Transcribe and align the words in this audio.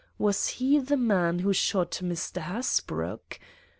Was 0.17 0.47
he 0.57 0.79
the 0.79 0.97
man 0.97 1.37
who 1.45 1.53
shot 1.53 1.91
Mr. 2.01 2.41
Hasbrouck? 2.41 3.39